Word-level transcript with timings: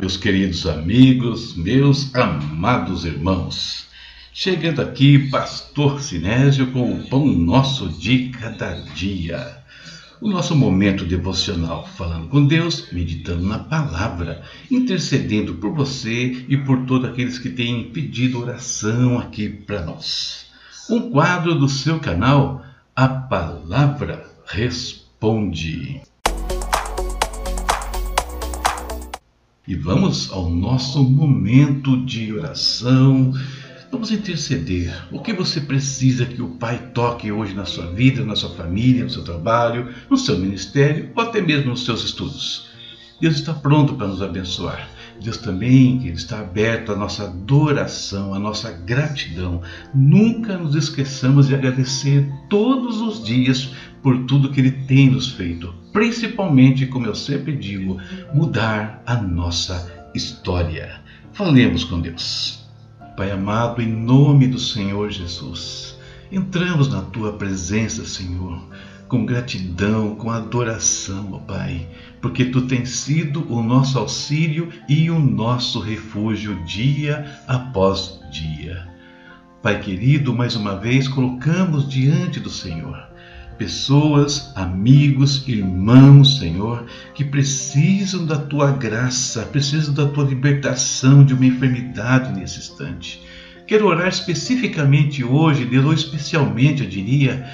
meus 0.00 0.16
queridos 0.16 0.66
amigos, 0.66 1.56
meus 1.56 2.14
amados 2.14 3.04
irmãos. 3.04 3.86
Chegando 4.32 4.82
aqui, 4.82 5.30
Pastor 5.30 6.02
Sinésio 6.02 6.66
com 6.72 6.92
o 6.92 7.08
Pão 7.08 7.26
Nosso 7.26 7.88
de 7.88 8.28
Cada 8.28 8.74
Dia. 8.94 9.58
O 10.20 10.28
nosso 10.28 10.54
momento 10.54 11.04
devocional, 11.04 11.86
falando 11.96 12.28
com 12.28 12.46
Deus, 12.46 12.88
meditando 12.92 13.46
na 13.46 13.58
palavra, 13.58 14.42
intercedendo 14.70 15.54
por 15.54 15.72
você 15.72 16.44
e 16.48 16.56
por 16.56 16.84
todos 16.84 17.08
aqueles 17.08 17.38
que 17.38 17.50
têm 17.50 17.90
pedido 17.90 18.40
oração 18.40 19.18
aqui 19.18 19.48
para 19.48 19.84
nós. 19.84 20.46
Um 20.90 21.10
quadro 21.10 21.54
do 21.54 21.68
seu 21.68 21.98
canal, 21.98 22.62
A 22.94 23.08
Palavra 23.08 24.26
Responde. 24.46 26.02
E 29.68 29.74
vamos 29.74 30.30
ao 30.30 30.48
nosso 30.48 31.02
momento 31.02 31.96
de 32.04 32.32
oração. 32.32 33.32
Vamos 33.90 34.12
interceder. 34.12 34.94
O 35.10 35.20
que 35.20 35.32
você 35.32 35.60
precisa 35.60 36.24
que 36.24 36.40
o 36.40 36.50
Pai 36.50 36.90
toque 36.94 37.32
hoje 37.32 37.52
na 37.52 37.64
sua 37.64 37.86
vida, 37.86 38.24
na 38.24 38.36
sua 38.36 38.50
família, 38.50 39.02
no 39.02 39.10
seu 39.10 39.24
trabalho, 39.24 39.92
no 40.08 40.16
seu 40.16 40.38
ministério 40.38 41.10
ou 41.16 41.22
até 41.22 41.40
mesmo 41.40 41.70
nos 41.70 41.84
seus 41.84 42.04
estudos? 42.04 42.68
Deus 43.20 43.34
está 43.34 43.52
pronto 43.52 43.94
para 43.94 44.06
nos 44.06 44.22
abençoar. 44.22 44.88
Deus 45.22 45.38
também 45.38 45.98
que 45.98 46.08
está 46.08 46.40
aberto 46.40 46.92
à 46.92 46.96
nossa 46.96 47.24
adoração, 47.24 48.34
à 48.34 48.38
nossa 48.38 48.70
gratidão. 48.70 49.62
Nunca 49.94 50.56
nos 50.56 50.74
esqueçamos 50.74 51.48
de 51.48 51.54
agradecer 51.54 52.30
todos 52.48 53.00
os 53.00 53.24
dias 53.24 53.72
por 54.02 54.24
tudo 54.26 54.50
que 54.50 54.60
Ele 54.60 54.70
tem 54.70 55.10
nos 55.10 55.30
feito, 55.30 55.74
principalmente, 55.92 56.86
como 56.86 57.06
eu 57.06 57.14
sempre 57.14 57.56
digo, 57.56 57.98
mudar 58.32 59.02
a 59.06 59.16
nossa 59.16 60.08
história. 60.14 61.00
Falemos 61.32 61.84
com 61.84 62.00
Deus. 62.00 62.64
Pai 63.16 63.30
amado, 63.30 63.80
em 63.80 63.88
nome 63.88 64.46
do 64.46 64.58
Senhor 64.58 65.10
Jesus, 65.10 65.98
entramos 66.30 66.92
na 66.92 67.00
tua 67.00 67.32
presença, 67.32 68.04
Senhor 68.04 68.60
com 69.08 69.24
gratidão, 69.24 70.14
com 70.16 70.30
adoração, 70.30 71.30
ó 71.32 71.38
Pai, 71.38 71.88
porque 72.20 72.46
Tu 72.46 72.62
tens 72.62 72.90
sido 72.90 73.50
o 73.52 73.62
nosso 73.62 73.98
auxílio 73.98 74.68
e 74.88 75.10
o 75.10 75.18
nosso 75.18 75.80
refúgio 75.80 76.64
dia 76.64 77.40
após 77.46 78.20
dia. 78.30 78.86
Pai 79.62 79.80
querido, 79.80 80.34
mais 80.34 80.54
uma 80.56 80.76
vez 80.76 81.08
colocamos 81.08 81.88
diante 81.88 82.38
do 82.40 82.50
Senhor 82.50 83.06
pessoas, 83.58 84.52
amigos, 84.54 85.46
irmãos, 85.48 86.38
Senhor, 86.38 86.84
que 87.14 87.24
precisam 87.24 88.26
da 88.26 88.36
tua 88.36 88.72
graça, 88.72 89.42
precisam 89.42 89.94
da 89.94 90.06
tua 90.06 90.24
libertação 90.24 91.24
de 91.24 91.34
uma 91.34 91.46
enfermidade 91.46 92.38
nesse 92.38 92.58
instante. 92.58 93.22
Quero 93.66 93.86
orar 93.86 94.08
especificamente 94.08 95.24
hoje, 95.24 95.64
Deus, 95.64 95.84
ou 95.84 95.92
especialmente, 95.92 96.84
eu 96.84 96.88
diria, 96.88 97.46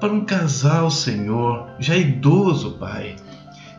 para 0.00 0.12
um 0.12 0.24
casal, 0.24 0.90
Senhor, 0.90 1.68
já 1.78 1.94
idoso, 1.94 2.72
Pai, 2.72 3.16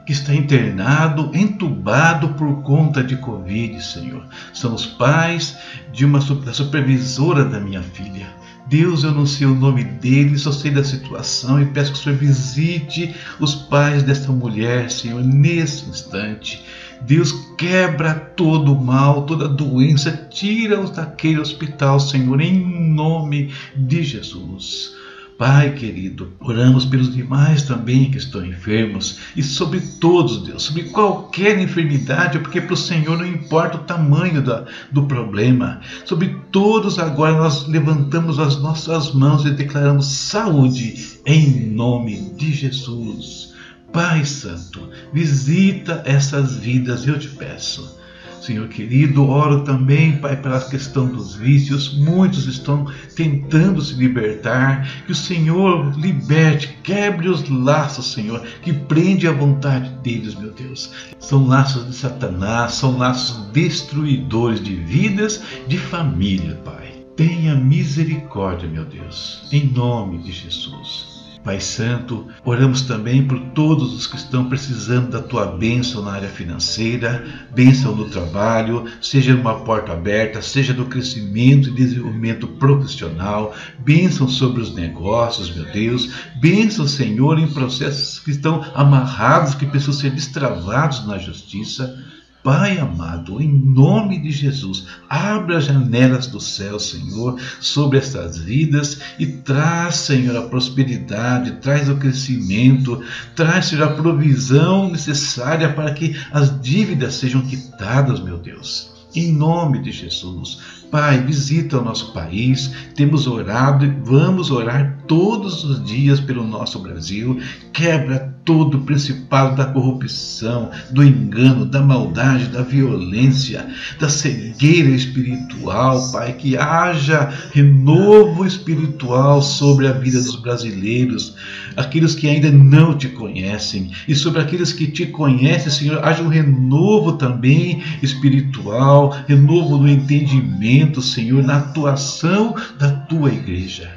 que 0.05 0.11
está 0.11 0.35
internado, 0.35 1.31
entubado 1.33 2.29
por 2.35 2.61
conta 2.61 3.03
de 3.03 3.17
Covid, 3.17 3.83
Senhor. 3.83 4.23
São 4.53 4.75
os 4.75 4.85
pais 4.85 5.57
de 5.91 6.05
uma 6.05 6.19
da 6.19 6.53
supervisora 6.53 7.43
da 7.43 7.59
minha 7.59 7.81
filha. 7.81 8.27
Deus, 8.67 9.03
eu 9.03 9.11
não 9.11 9.25
sei 9.25 9.47
o 9.47 9.55
nome 9.55 9.83
dele, 9.83 10.37
só 10.37 10.51
sei 10.51 10.71
da 10.71 10.83
situação 10.83 11.59
e 11.59 11.65
peço 11.65 11.91
que 11.91 11.99
o 11.99 12.01
Senhor 12.01 12.17
visite 12.17 13.15
os 13.39 13.55
pais 13.55 14.03
desta 14.03 14.31
mulher, 14.31 14.91
Senhor, 14.91 15.23
nesse 15.23 15.89
instante. 15.89 16.63
Deus 17.01 17.31
quebra 17.57 18.13
todo 18.13 18.73
o 18.73 18.81
mal, 18.81 19.25
toda 19.25 19.49
doença, 19.49 20.11
tira-os 20.29 20.91
daquele 20.91 21.39
hospital, 21.39 21.99
Senhor, 21.99 22.39
em 22.39 22.93
nome 22.93 23.51
de 23.75 24.03
Jesus. 24.03 25.00
Pai 25.41 25.71
querido, 25.71 26.33
oramos 26.39 26.85
pelos 26.85 27.11
demais 27.11 27.63
também 27.63 28.11
que 28.11 28.19
estão 28.19 28.45
enfermos 28.45 29.17
e 29.35 29.41
sobre 29.41 29.79
todos, 29.99 30.43
Deus, 30.43 30.61
sobre 30.61 30.83
qualquer 30.83 31.59
enfermidade, 31.59 32.37
porque 32.37 32.61
para 32.61 32.75
o 32.75 32.77
Senhor 32.77 33.17
não 33.17 33.25
importa 33.25 33.77
o 33.77 33.83
tamanho 33.83 34.43
da, 34.43 34.65
do 34.91 35.07
problema. 35.07 35.81
Sobre 36.05 36.37
todos 36.51 36.99
agora 36.99 37.35
nós 37.39 37.67
levantamos 37.67 38.37
as 38.37 38.61
nossas 38.61 39.15
mãos 39.15 39.43
e 39.43 39.49
declaramos 39.49 40.05
saúde 40.05 41.19
em 41.25 41.71
nome 41.71 42.35
de 42.37 42.53
Jesus. 42.53 43.55
Pai 43.91 44.23
Santo, 44.23 44.91
visita 45.11 46.03
essas 46.05 46.57
vidas, 46.57 47.07
eu 47.07 47.17
te 47.17 47.29
peço. 47.29 47.99
Senhor 48.41 48.67
querido, 48.69 49.27
oro 49.27 49.63
também, 49.63 50.17
Pai, 50.17 50.35
pela 50.35 50.59
questão 50.59 51.05
dos 51.07 51.35
vícios. 51.35 51.93
Muitos 51.93 52.47
estão 52.47 52.91
tentando 53.15 53.79
se 53.81 53.93
libertar. 53.93 55.05
Que 55.05 55.11
o 55.11 55.15
Senhor 55.15 55.95
liberte, 55.95 56.75
quebre 56.81 57.29
os 57.29 57.47
laços, 57.47 58.13
Senhor, 58.13 58.41
que 58.63 58.73
prende 58.73 59.27
a 59.27 59.31
vontade 59.31 59.89
deles, 60.01 60.33
meu 60.33 60.51
Deus. 60.51 60.91
São 61.19 61.45
laços 61.45 61.85
de 61.85 61.95
Satanás, 61.95 62.73
são 62.73 62.97
laços 62.97 63.45
destruidores 63.51 64.61
de 64.63 64.73
vidas, 64.75 65.43
de 65.67 65.77
família, 65.77 66.55
Pai. 66.65 67.05
Tenha 67.15 67.53
misericórdia, 67.53 68.67
meu 68.67 68.85
Deus, 68.85 69.47
em 69.51 69.67
nome 69.67 70.17
de 70.23 70.31
Jesus. 70.31 71.10
Pai 71.43 71.59
Santo, 71.59 72.27
oramos 72.45 72.83
também 72.83 73.25
por 73.25 73.39
todos 73.55 73.95
os 73.95 74.05
que 74.05 74.15
estão 74.15 74.47
precisando 74.47 75.09
da 75.09 75.21
tua 75.21 75.47
bênção 75.47 76.03
na 76.03 76.11
área 76.11 76.29
financeira, 76.29 77.25
bênção 77.51 77.95
no 77.95 78.05
trabalho, 78.05 78.85
seja 79.01 79.33
numa 79.33 79.61
porta 79.61 79.91
aberta, 79.91 80.39
seja 80.41 80.71
no 80.71 80.85
crescimento 80.85 81.69
e 81.69 81.73
desenvolvimento 81.73 82.47
profissional, 82.47 83.55
bênção 83.79 84.27
sobre 84.27 84.61
os 84.61 84.73
negócios, 84.75 85.53
meu 85.53 85.65
Deus, 85.71 86.11
bênção, 86.39 86.87
Senhor, 86.87 87.39
em 87.39 87.47
processos 87.47 88.19
que 88.19 88.29
estão 88.29 88.63
amarrados, 88.75 89.55
que 89.55 89.65
precisam 89.65 89.93
ser 89.95 90.11
destravados 90.11 91.07
na 91.07 91.17
justiça. 91.17 91.97
Pai 92.43 92.79
amado, 92.79 93.39
em 93.39 93.47
nome 93.47 94.19
de 94.19 94.31
Jesus, 94.31 94.87
abra 95.07 95.59
as 95.59 95.65
janelas 95.65 96.25
do 96.25 96.39
céu, 96.39 96.79
Senhor, 96.79 97.39
sobre 97.59 97.99
estas 97.99 98.39
vidas 98.39 98.99
e 99.19 99.27
traz, 99.27 99.97
Senhor, 99.97 100.35
a 100.35 100.41
prosperidade, 100.41 101.51
traz 101.61 101.87
o 101.87 101.97
crescimento, 101.97 102.99
traz, 103.35 103.65
Senhor, 103.65 103.83
a 103.83 103.93
provisão 103.93 104.89
necessária 104.89 105.71
para 105.71 105.93
que 105.93 106.15
as 106.31 106.59
dívidas 106.61 107.13
sejam 107.13 107.41
quitadas, 107.43 108.19
meu 108.19 108.39
Deus. 108.39 108.91
Em 109.13 109.31
nome 109.31 109.79
de 109.79 109.91
Jesus, 109.91 110.81
Pai, 110.89 111.23
visita 111.23 111.79
o 111.79 111.83
nosso 111.83 112.11
país. 112.11 112.71
Temos 112.95 113.27
orado 113.27 113.85
e 113.85 113.89
vamos 114.03 114.51
orar 114.51 114.97
todos 115.07 115.63
os 115.63 115.83
dias 115.85 116.19
pelo 116.19 116.45
nosso 116.45 116.79
Brasil. 116.79 117.39
Quebra 117.71 118.30
todo 118.43 118.77
o 118.77 118.81
principado 118.81 119.55
da 119.55 119.65
corrupção, 119.65 120.71
do 120.89 121.03
engano, 121.03 121.65
da 121.65 121.81
maldade, 121.81 122.45
da 122.45 122.61
violência, 122.61 123.67
da 123.99 124.09
cegueira 124.09 124.89
espiritual, 124.89 126.11
Pai. 126.11 126.33
Que 126.33 126.57
haja 126.57 127.33
renovo 127.53 128.45
espiritual 128.45 129.41
sobre 129.41 129.87
a 129.87 129.93
vida 129.93 130.19
dos 130.19 130.35
brasileiros, 130.35 131.35
aqueles 131.75 132.15
que 132.15 132.27
ainda 132.27 132.51
não 132.51 132.97
te 132.97 133.09
conhecem, 133.09 133.91
e 134.07 134.15
sobre 134.15 134.41
aqueles 134.41 134.73
que 134.73 134.87
te 134.87 135.05
conhecem, 135.07 135.71
Senhor. 135.71 136.03
Haja 136.03 136.23
um 136.23 136.27
renovo 136.27 137.13
também 137.13 137.83
espiritual, 138.01 139.15
renovo 139.27 139.77
no 139.77 139.89
entendimento 139.89 141.01
Senhor, 141.01 141.43
na 141.43 141.57
atuação 141.57 142.55
da 142.77 142.91
tua 142.91 143.31
igreja. 143.31 143.89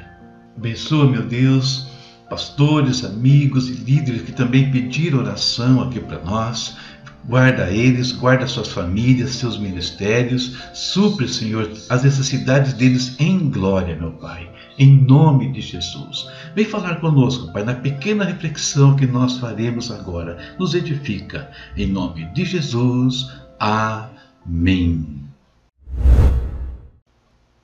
Abençoa, 0.57 1.09
meu 1.09 1.23
Deus, 1.23 1.87
pastores, 2.35 3.05
amigos 3.05 3.69
e 3.69 3.73
líderes 3.75 4.23
que 4.23 4.33
também 4.33 4.69
pediram 4.69 5.19
oração 5.19 5.81
aqui 5.81 6.01
para 6.01 6.19
nós. 6.19 6.75
Guarda 7.23 7.71
eles, 7.71 8.11
guarda 8.11 8.45
suas 8.45 8.67
famílias, 8.67 9.35
seus 9.35 9.57
ministérios. 9.57 10.57
Supre, 10.73 11.29
Senhor, 11.29 11.71
as 11.89 12.03
necessidades 12.03 12.73
deles 12.73 13.15
em 13.19 13.49
glória, 13.49 13.95
meu 13.95 14.11
Pai. 14.11 14.51
Em 14.77 15.01
nome 15.01 15.53
de 15.53 15.61
Jesus. 15.61 16.27
Vem 16.53 16.65
falar 16.65 16.95
conosco, 16.95 17.53
Pai, 17.53 17.63
na 17.63 17.73
pequena 17.73 18.25
reflexão 18.25 18.97
que 18.97 19.07
nós 19.07 19.37
faremos 19.37 19.89
agora. 19.89 20.37
Nos 20.59 20.75
edifica. 20.75 21.49
Em 21.77 21.87
nome 21.87 22.25
de 22.33 22.43
Jesus. 22.43 23.31
Amém. 23.57 25.23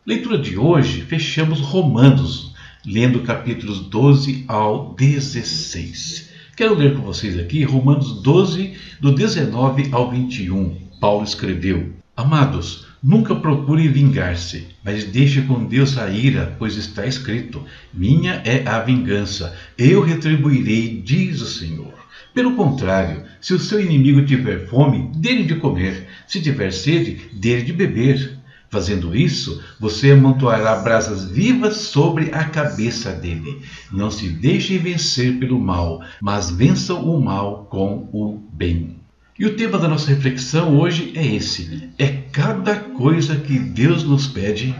Leitura 0.06 0.38
de 0.38 0.58
hoje, 0.58 1.02
fechamos 1.02 1.60
Romanos, 1.60 2.51
lendo 2.86 3.22
capítulos 3.22 3.80
12 3.82 4.46
ao 4.48 4.94
16. 4.96 6.30
Quero 6.56 6.76
ler 6.76 6.96
com 6.96 7.04
vocês 7.04 7.40
aqui 7.40 7.64
Romanos 7.64 8.22
12, 8.22 8.74
do 9.00 9.14
19 9.14 9.90
ao 9.92 10.10
21. 10.10 10.76
Paulo 11.00 11.24
escreveu: 11.24 11.94
Amados, 12.16 12.88
nunca 13.02 13.36
procure 13.36 13.88
vingar-se, 13.88 14.68
mas 14.84 15.06
deixe 15.06 15.42
com 15.44 15.66
Deus 15.66 15.98
a 15.98 16.10
ira, 16.10 16.56
pois 16.60 16.76
está 16.76 17.06
escrito: 17.06 17.64
Minha 17.94 18.42
é 18.46 18.68
a 18.68 18.80
vingança, 18.80 19.56
eu 19.78 20.02
retribuirei, 20.02 21.02
diz 21.02 21.42
o 21.42 21.46
Senhor. 21.46 21.94
Pelo 22.34 22.56
contrário, 22.56 23.24
se 23.42 23.54
o 23.54 23.60
seu 23.60 23.82
inimigo 23.82 24.26
tiver 24.26 24.68
fome, 24.68 25.10
dele 25.18 25.44
de 25.44 25.56
comer, 25.56 26.08
se 26.28 26.42
tiver 26.42 26.72
sede, 26.72 27.30
dele 27.34 27.64
de 27.64 27.74
beber. 27.74 28.41
Fazendo 28.72 29.14
isso, 29.14 29.62
você 29.78 30.12
amontoará 30.12 30.78
brasas 30.78 31.26
vivas 31.26 31.76
sobre 31.76 32.34
a 32.34 32.46
cabeça 32.46 33.12
dele. 33.12 33.62
Não 33.92 34.10
se 34.10 34.30
deixe 34.30 34.78
vencer 34.78 35.38
pelo 35.40 35.60
mal, 35.60 36.02
mas 36.22 36.50
vença 36.50 36.94
o 36.94 37.20
mal 37.20 37.68
com 37.70 38.10
o 38.14 38.42
bem. 38.54 38.96
E 39.38 39.46
o 39.46 39.58
tema 39.58 39.78
da 39.78 39.90
nossa 39.90 40.08
reflexão 40.08 40.80
hoje 40.80 41.12
é 41.16 41.36
esse: 41.36 41.90
é 41.98 42.08
cada 42.32 42.78
coisa 42.78 43.36
que 43.36 43.60
Deus 43.60 44.06
nos 44.06 44.26
pede. 44.26 44.74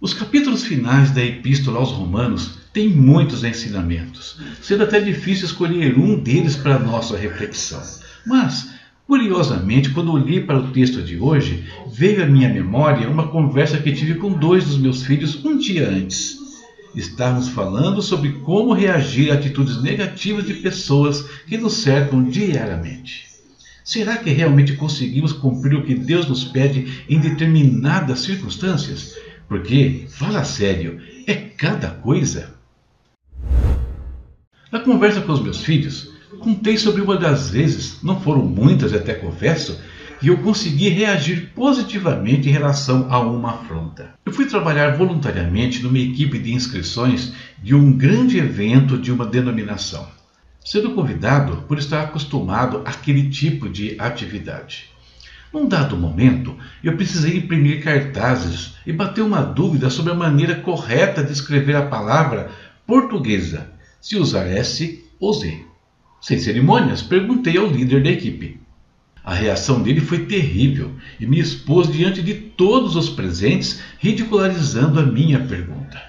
Os 0.00 0.14
capítulos 0.14 0.62
finais 0.62 1.10
da 1.10 1.24
Epístola 1.24 1.80
aos 1.80 1.90
Romanos 1.90 2.58
têm 2.72 2.88
muitos 2.88 3.42
ensinamentos, 3.42 4.38
sendo 4.62 4.84
até 4.84 5.00
difícil 5.00 5.46
escolher 5.46 5.98
um 5.98 6.22
deles 6.22 6.54
para 6.54 6.76
a 6.76 6.78
nossa 6.78 7.16
reflexão. 7.16 7.82
Mas 8.24 8.73
Curiosamente, 9.06 9.90
quando 9.90 10.12
olhei 10.12 10.40
para 10.40 10.58
o 10.58 10.70
texto 10.70 11.02
de 11.02 11.18
hoje, 11.18 11.64
veio 11.92 12.22
à 12.22 12.26
minha 12.26 12.48
memória 12.48 13.08
uma 13.08 13.28
conversa 13.28 13.78
que 13.78 13.92
tive 13.92 14.14
com 14.14 14.32
dois 14.32 14.64
dos 14.64 14.78
meus 14.78 15.02
filhos 15.02 15.44
um 15.44 15.58
dia 15.58 15.88
antes. 15.88 16.38
Estávamos 16.94 17.48
falando 17.48 18.00
sobre 18.00 18.32
como 18.32 18.72
reagir 18.72 19.30
a 19.30 19.34
atitudes 19.34 19.82
negativas 19.82 20.46
de 20.46 20.54
pessoas 20.54 21.22
que 21.46 21.58
nos 21.58 21.74
cercam 21.74 22.24
diariamente. 22.24 23.26
Será 23.84 24.16
que 24.16 24.30
realmente 24.30 24.72
conseguimos 24.72 25.34
cumprir 25.34 25.74
o 25.74 25.84
que 25.84 25.94
Deus 25.94 26.26
nos 26.26 26.44
pede 26.44 27.04
em 27.06 27.20
determinadas 27.20 28.20
circunstâncias? 28.20 29.18
Porque, 29.46 30.06
fala 30.08 30.42
sério, 30.44 30.98
é 31.26 31.34
cada 31.34 31.90
coisa. 31.90 32.54
Na 34.72 34.80
conversa 34.80 35.20
com 35.20 35.32
os 35.32 35.42
meus 35.42 35.62
filhos, 35.62 36.13
Contei 36.44 36.76
sobre 36.76 37.00
uma 37.00 37.16
das 37.16 37.48
vezes, 37.48 38.02
não 38.02 38.20
foram 38.20 38.42
muitas 38.42 38.92
até 38.92 39.14
confesso, 39.14 39.80
que 40.20 40.28
eu 40.28 40.36
consegui 40.36 40.90
reagir 40.90 41.50
positivamente 41.54 42.50
em 42.50 42.52
relação 42.52 43.06
a 43.08 43.18
uma 43.18 43.52
afronta. 43.52 44.12
Eu 44.26 44.30
fui 44.30 44.44
trabalhar 44.44 44.94
voluntariamente 44.94 45.82
numa 45.82 45.98
equipe 45.98 46.38
de 46.38 46.52
inscrições 46.52 47.32
de 47.62 47.74
um 47.74 47.90
grande 47.90 48.36
evento 48.36 48.98
de 48.98 49.10
uma 49.10 49.24
denominação, 49.24 50.06
sendo 50.62 50.90
convidado 50.90 51.64
por 51.66 51.78
estar 51.78 52.02
acostumado 52.02 52.82
àquele 52.84 53.30
tipo 53.30 53.66
de 53.66 53.96
atividade. 53.98 54.90
Num 55.50 55.66
dado 55.66 55.96
momento, 55.96 56.54
eu 56.82 56.94
precisei 56.94 57.38
imprimir 57.38 57.82
cartazes 57.82 58.74
e 58.86 58.92
bater 58.92 59.22
uma 59.22 59.40
dúvida 59.40 59.88
sobre 59.88 60.12
a 60.12 60.14
maneira 60.14 60.56
correta 60.56 61.24
de 61.24 61.32
escrever 61.32 61.74
a 61.74 61.86
palavra 61.86 62.50
portuguesa, 62.86 63.70
se 63.98 64.18
usar 64.18 64.46
S 64.46 65.02
ou 65.18 65.32
Z. 65.32 65.72
Sem 66.24 66.38
cerimônias, 66.38 67.02
perguntei 67.02 67.58
ao 67.58 67.66
líder 67.66 68.02
da 68.02 68.08
equipe. 68.08 68.58
A 69.22 69.34
reação 69.34 69.82
dele 69.82 70.00
foi 70.00 70.24
terrível 70.24 70.92
e 71.20 71.26
me 71.26 71.38
expôs 71.38 71.92
diante 71.92 72.22
de 72.22 72.32
todos 72.32 72.96
os 72.96 73.10
presentes, 73.10 73.82
ridicularizando 73.98 74.98
a 74.98 75.02
minha 75.02 75.38
pergunta. 75.38 76.00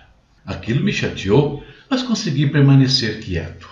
Aquilo 0.46 0.82
me 0.82 0.94
chateou, 0.94 1.62
mas 1.90 2.02
consegui 2.02 2.48
permanecer 2.48 3.20
quieto. 3.20 3.68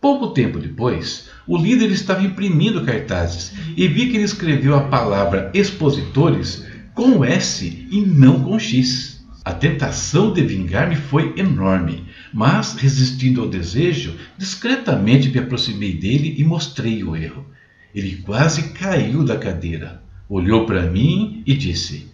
Pouco 0.00 0.30
tempo 0.30 0.58
depois, 0.58 1.28
o 1.46 1.56
líder 1.56 1.92
estava 1.92 2.24
imprimindo 2.24 2.84
cartazes 2.84 3.52
e 3.76 3.86
vi 3.86 4.08
que 4.08 4.16
ele 4.16 4.24
escreveu 4.24 4.74
a 4.74 4.88
palavra 4.88 5.48
expositores 5.54 6.66
com 6.92 7.24
S 7.24 7.86
e 7.88 8.00
não 8.00 8.42
com 8.42 8.58
X. 8.58 9.24
A 9.44 9.52
tentação 9.52 10.32
de 10.32 10.42
vingar-me 10.42 10.96
foi 10.96 11.32
enorme, 11.36 12.04
mas, 12.32 12.74
resistindo 12.74 13.42
ao 13.42 13.48
desejo, 13.48 14.16
discretamente 14.38 15.28
me 15.28 15.38
aproximei 15.38 15.94
dele 15.94 16.34
e 16.38 16.44
mostrei 16.44 17.04
o 17.04 17.14
erro. 17.14 17.46
Ele 17.94 18.16
quase 18.16 18.70
caiu 18.70 19.22
da 19.22 19.36
cadeira, 19.36 20.02
olhou 20.28 20.64
para 20.64 20.90
mim 20.90 21.42
e 21.46 21.54
disse: 21.54 22.06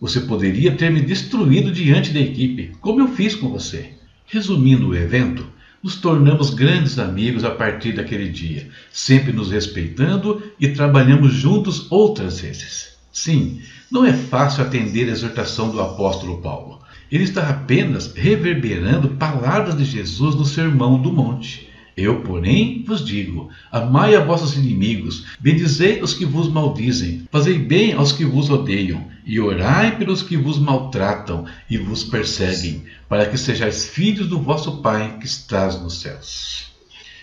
Você 0.00 0.20
poderia 0.20 0.72
ter 0.72 0.90
me 0.90 1.02
destruído 1.02 1.70
diante 1.70 2.10
da 2.10 2.20
equipe, 2.20 2.72
como 2.80 3.00
eu 3.00 3.08
fiz 3.08 3.34
com 3.34 3.50
você. 3.50 3.90
Resumindo 4.26 4.88
o 4.88 4.94
evento, 4.94 5.46
nos 5.82 5.96
tornamos 5.96 6.50
grandes 6.50 6.98
amigos 6.98 7.44
a 7.44 7.50
partir 7.50 7.92
daquele 7.92 8.28
dia, 8.28 8.68
sempre 8.90 9.32
nos 9.32 9.50
respeitando 9.50 10.42
e 10.58 10.68
trabalhamos 10.68 11.34
juntos 11.34 11.86
outras 11.92 12.40
vezes. 12.40 12.96
Sim, 13.12 13.60
não 13.90 14.04
é 14.04 14.12
fácil 14.12 14.64
atender 14.64 15.08
a 15.08 15.12
exortação 15.12 15.70
do 15.70 15.80
apóstolo 15.80 16.40
Paulo. 16.40 16.75
Ele 17.10 17.24
está 17.24 17.48
apenas 17.48 18.12
reverberando 18.14 19.10
palavras 19.10 19.76
de 19.76 19.84
Jesus 19.84 20.34
no 20.34 20.44
Sermão 20.44 21.00
do 21.00 21.12
Monte. 21.12 21.68
Eu, 21.96 22.20
porém, 22.20 22.84
vos 22.86 23.04
digo: 23.04 23.48
amai 23.72 24.14
a 24.14 24.20
vossos 24.24 24.54
inimigos, 24.56 25.24
bendizei 25.40 26.02
os 26.02 26.12
que 26.12 26.26
vos 26.26 26.48
maldizem, 26.48 27.22
fazei 27.30 27.58
bem 27.58 27.94
aos 27.94 28.12
que 28.12 28.24
vos 28.24 28.50
odeiam, 28.50 29.04
e 29.24 29.40
orai 29.40 29.96
pelos 29.96 30.22
que 30.22 30.36
vos 30.36 30.58
maltratam 30.58 31.46
e 31.70 31.78
vos 31.78 32.04
perseguem, 32.04 32.82
para 33.08 33.26
que 33.26 33.38
sejais 33.38 33.88
filhos 33.88 34.28
do 34.28 34.38
vosso 34.38 34.82
Pai 34.82 35.16
que 35.18 35.26
estás 35.26 35.80
nos 35.80 36.00
céus. 36.00 36.66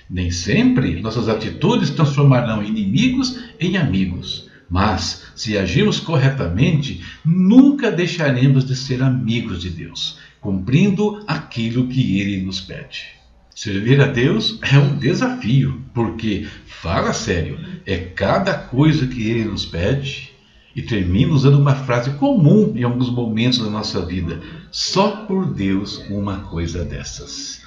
Nem 0.10 0.32
sempre 0.32 1.02
nossas 1.02 1.30
atitudes 1.30 1.92
transformarão 1.92 2.64
inimigos 2.64 3.40
em 3.60 3.78
amigos. 3.78 4.50
Mas, 4.74 5.26
se 5.36 5.56
agirmos 5.56 6.00
corretamente, 6.00 7.06
nunca 7.24 7.92
deixaremos 7.92 8.66
de 8.66 8.76
ser 8.76 9.04
amigos 9.04 9.62
de 9.62 9.70
Deus, 9.70 10.18
cumprindo 10.42 11.24
aquilo 11.28 11.88
que 11.88 12.20
Ele 12.20 12.44
nos 12.44 12.60
pede. 12.60 13.04
Servir 13.54 14.02
a 14.02 14.08
Deus 14.08 14.58
é 14.64 14.80
um 14.80 14.98
desafio, 14.98 15.80
porque, 15.94 16.48
fala 16.66 17.14
sério, 17.14 17.60
é 17.86 17.98
cada 17.98 18.56
coisa 18.56 19.06
que 19.06 19.30
Ele 19.30 19.46
nos 19.46 19.64
pede. 19.64 20.32
E 20.76 20.82
termino 20.82 21.36
usando 21.36 21.60
uma 21.60 21.76
frase 21.76 22.10
comum 22.16 22.74
em 22.76 22.82
alguns 22.82 23.12
momentos 23.12 23.60
da 23.60 23.70
nossa 23.70 24.04
vida: 24.04 24.42
só 24.72 25.18
por 25.28 25.54
Deus 25.54 26.00
uma 26.10 26.38
coisa 26.38 26.84
dessas. 26.84 27.62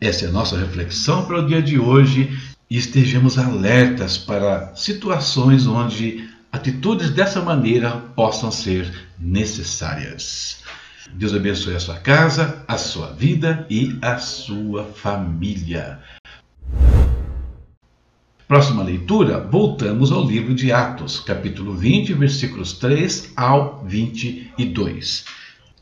Essa 0.00 0.26
é 0.26 0.28
a 0.28 0.30
nossa 0.30 0.56
reflexão 0.56 1.26
para 1.26 1.40
o 1.40 1.46
dia 1.48 1.60
de 1.60 1.80
hoje 1.80 2.30
e 2.70 2.76
estejamos 2.76 3.38
alertas 3.38 4.16
para 4.16 4.72
situações 4.76 5.66
onde 5.66 6.32
atitudes 6.54 7.10
dessa 7.10 7.42
maneira 7.42 7.90
possam 8.14 8.48
ser 8.48 8.88
necessárias. 9.18 10.62
Deus 11.12 11.34
abençoe 11.34 11.74
a 11.74 11.80
sua 11.80 11.96
casa, 11.96 12.62
a 12.68 12.78
sua 12.78 13.08
vida 13.08 13.66
e 13.68 13.98
a 14.00 14.18
sua 14.18 14.84
família. 14.84 15.98
Próxima 18.46 18.84
leitura, 18.84 19.40
voltamos 19.40 20.12
ao 20.12 20.24
livro 20.24 20.54
de 20.54 20.70
Atos, 20.70 21.18
capítulo 21.18 21.74
20, 21.74 22.14
versículos 22.14 22.74
3 22.74 23.32
ao 23.34 23.84
22. 23.84 25.24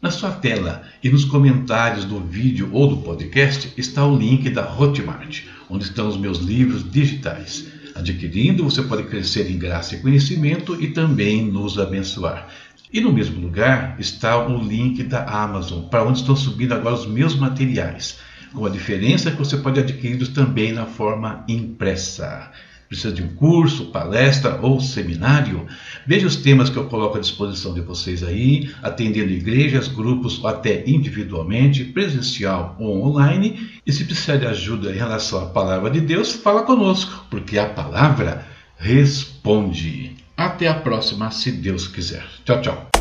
Na 0.01 0.11
sua 0.11 0.31
tela 0.31 0.85
e 1.05 1.11
nos 1.11 1.27
comentários 1.27 2.07
do 2.07 2.19
vídeo 2.19 2.71
ou 2.73 2.89
do 2.89 2.97
podcast 3.03 3.75
está 3.77 4.07
o 4.07 4.17
link 4.17 4.49
da 4.49 4.67
Hotmart, 4.75 5.43
onde 5.69 5.85
estão 5.85 6.09
os 6.09 6.17
meus 6.17 6.39
livros 6.39 6.91
digitais. 6.91 7.72
Adquirindo, 7.95 8.65
você 8.65 8.83
pode 8.83 9.05
crescer 9.05 9.51
em 9.51 9.59
graça 9.59 9.95
e 9.95 10.01
conhecimento 10.01 10.81
e 10.83 10.89
também 10.89 11.45
nos 11.45 11.79
abençoar. 11.79 12.49
E 12.93 13.01
no 13.01 13.13
mesmo 13.13 13.41
lugar 13.41 13.97
está 13.99 14.47
o 14.47 14.63
link 14.63 15.03
da 15.03 15.25
Amazon, 15.25 15.85
para 15.85 16.05
onde 16.05 16.21
estão 16.21 16.37
subindo 16.37 16.73
agora 16.73 16.95
os 16.95 17.07
meus 17.07 17.35
materiais, 17.35 18.19
com 18.53 18.67
a 18.67 18.71
diferença 18.71 19.31
que 19.31 19.39
você 19.39 19.57
pode 19.57 19.81
adquiri-los 19.81 20.29
também 20.29 20.73
na 20.73 20.87
forma 20.87 21.45
impressa 21.49 22.51
precisa 22.93 23.15
de 23.15 23.23
um 23.23 23.29
curso, 23.29 23.87
palestra 23.87 24.61
ou 24.61 24.79
seminário, 24.79 25.67
veja 26.07 26.27
os 26.27 26.37
temas 26.37 26.69
que 26.69 26.77
eu 26.77 26.85
coloco 26.85 27.17
à 27.17 27.21
disposição 27.21 27.73
de 27.73 27.81
vocês 27.81 28.23
aí, 28.23 28.71
atendendo 28.83 29.33
igrejas, 29.33 29.89
grupos 29.89 30.39
ou 30.39 30.47
até 30.47 30.85
individualmente, 30.87 31.85
presencial 31.85 32.77
ou 32.79 33.09
online. 33.09 33.72
E 33.85 33.93
se 33.93 34.05
precisar 34.05 34.37
de 34.37 34.47
ajuda 34.47 34.93
em 34.93 34.97
relação 34.97 35.43
à 35.43 35.47
palavra 35.47 35.91
de 35.91 36.01
Deus, 36.01 36.33
fala 36.33 36.63
conosco, 36.63 37.25
porque 37.29 37.59
a 37.59 37.69
palavra 37.69 38.47
responde. 38.77 40.17
Até 40.37 40.69
a 40.69 40.75
próxima, 40.75 41.31
se 41.31 41.51
Deus 41.51 41.89
quiser. 41.89 42.25
Tchau, 42.45 42.61
tchau. 42.61 42.92